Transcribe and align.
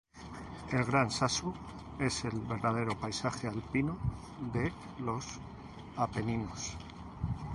El 0.71 0.83
Gran 0.83 1.11
Sasso 1.11 1.53
es 1.99 2.25
el 2.25 2.39
verdadero 2.39 2.97
paisaje 2.99 3.47
alpino 3.47 3.99
de 4.51 4.73
los 4.99 5.37
Apeninos. 5.95 6.75